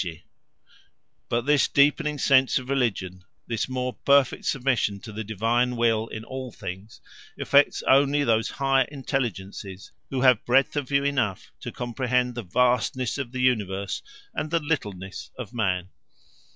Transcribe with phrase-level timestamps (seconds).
[1.29, 6.23] _But this deepening sense of religion, this more perfect submission to the divine will in
[6.23, 7.01] all things,
[7.39, 13.19] affects only those higher intelligences who have breadth of view enough to comprehend the vastness
[13.19, 14.01] of the universe
[14.33, 15.89] and the littleness of man.